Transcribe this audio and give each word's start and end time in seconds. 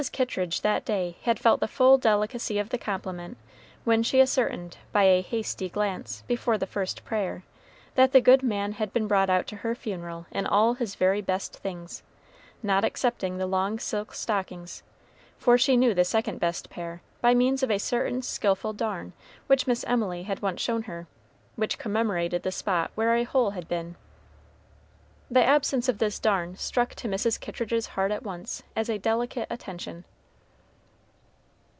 Kittridge 0.11 0.61
that 0.61 0.83
day 0.83 1.15
had 1.21 1.37
felt 1.37 1.59
the 1.59 1.67
full 1.67 1.99
delicacy 1.99 2.57
of 2.57 2.69
the 2.69 2.79
compliment 2.79 3.37
when 3.83 4.01
she 4.01 4.19
ascertained 4.19 4.77
by 4.91 5.03
a 5.03 5.21
hasty 5.21 5.69
glance, 5.69 6.23
before 6.25 6.57
the 6.57 6.65
first 6.65 7.05
prayer, 7.05 7.43
that 7.93 8.11
the 8.11 8.19
good 8.19 8.41
man 8.41 8.71
had 8.71 8.91
been 8.93 9.05
brought 9.05 9.29
out 9.29 9.45
to 9.45 9.57
her 9.57 9.75
funeral 9.75 10.25
in 10.31 10.47
all 10.47 10.73
his 10.73 10.95
very 10.95 11.21
best 11.21 11.55
things, 11.57 12.01
not 12.63 12.83
excepting 12.83 13.37
the 13.37 13.45
long 13.45 13.77
silk 13.77 14.15
stockings, 14.15 14.81
for 15.37 15.55
she 15.55 15.77
knew 15.77 15.93
the 15.93 16.03
second 16.03 16.39
best 16.39 16.71
pair 16.71 17.03
by 17.21 17.35
means 17.35 17.61
of 17.61 17.69
a 17.69 17.77
certain 17.77 18.23
skillful 18.23 18.73
darn 18.73 19.13
which 19.45 19.67
Miss 19.67 19.83
Emily 19.83 20.23
had 20.23 20.41
once 20.41 20.61
shown 20.61 20.81
her, 20.83 21.05
which 21.55 21.77
commemorated 21.77 22.41
the 22.41 22.51
spot 22.51 22.89
where 22.95 23.13
a 23.13 23.23
hole 23.23 23.51
had 23.51 23.67
been. 23.67 23.95
The 25.33 25.41
absence 25.41 25.87
of 25.87 25.99
this 25.99 26.19
darn 26.19 26.57
struck 26.57 26.93
to 26.95 27.07
Mrs. 27.07 27.39
Kittridge's 27.39 27.85
heart 27.95 28.11
at 28.11 28.21
once 28.23 28.63
as 28.75 28.89
a 28.89 28.97
delicate 28.99 29.47
attention. 29.49 30.03